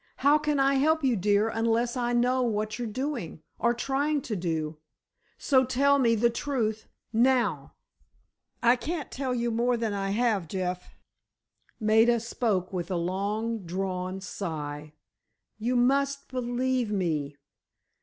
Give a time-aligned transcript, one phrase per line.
[0.25, 4.79] How can I help you, dear, unless I know what you're doing—or trying to do?
[5.37, 7.73] So, tell me the truth—now."
[8.63, 10.95] "I can't tell you more than I have, Jeff,"
[11.79, 14.93] Maida spoke with a long drawn sigh.
[15.59, 17.35] "You must believe me.